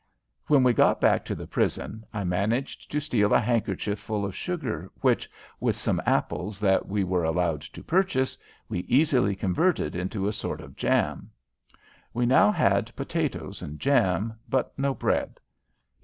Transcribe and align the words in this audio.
When 0.47 0.63
we 0.63 0.73
got 0.73 0.99
back 0.99 1.23
to 1.25 1.35
the 1.35 1.45
prison 1.45 2.03
I 2.11 2.23
managed 2.23 2.89
to 2.89 2.99
steal 2.99 3.35
a 3.35 3.39
handkerchief 3.39 3.99
full 3.99 4.25
of 4.25 4.35
sugar 4.35 4.89
which, 5.01 5.29
with 5.59 5.75
some 5.75 6.01
apples 6.07 6.59
that 6.59 6.87
we 6.87 7.03
were 7.03 7.23
allowed 7.23 7.61
to 7.61 7.83
purchase, 7.83 8.35
we 8.67 8.79
easily 8.87 9.35
converted 9.35 9.95
into 9.95 10.27
a 10.27 10.33
sort 10.33 10.59
of 10.59 10.75
jam. 10.75 11.29
We 12.15 12.25
now 12.25 12.51
had 12.51 12.95
potatoes 12.95 13.61
and 13.61 13.79
jam, 13.79 14.33
but 14.49 14.73
no 14.75 14.95
bread. 14.95 15.39